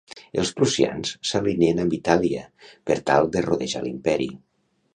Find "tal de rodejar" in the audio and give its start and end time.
3.11-3.85